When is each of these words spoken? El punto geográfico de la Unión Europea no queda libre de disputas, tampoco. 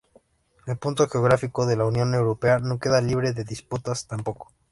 El 0.65 0.79
punto 0.79 1.07
geográfico 1.07 1.67
de 1.67 1.75
la 1.77 1.85
Unión 1.85 2.15
Europea 2.15 2.57
no 2.57 2.79
queda 2.79 3.01
libre 3.01 3.33
de 3.33 3.43
disputas, 3.43 4.07
tampoco. 4.07 4.51